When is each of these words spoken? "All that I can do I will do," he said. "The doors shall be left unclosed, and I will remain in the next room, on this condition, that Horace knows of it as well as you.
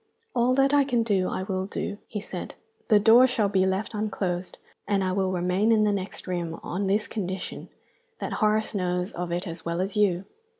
"All 0.33 0.55
that 0.55 0.73
I 0.73 0.83
can 0.83 1.03
do 1.03 1.29
I 1.29 1.43
will 1.43 1.67
do," 1.67 1.99
he 2.07 2.19
said. 2.19 2.55
"The 2.87 2.99
doors 2.99 3.29
shall 3.29 3.49
be 3.49 3.67
left 3.67 3.93
unclosed, 3.93 4.57
and 4.87 5.03
I 5.03 5.11
will 5.11 5.31
remain 5.31 5.71
in 5.71 5.83
the 5.83 5.91
next 5.93 6.25
room, 6.25 6.59
on 6.63 6.87
this 6.87 7.07
condition, 7.07 7.69
that 8.17 8.33
Horace 8.41 8.73
knows 8.73 9.11
of 9.11 9.31
it 9.31 9.45
as 9.47 9.63
well 9.63 9.79
as 9.79 9.95
you. 9.95 10.25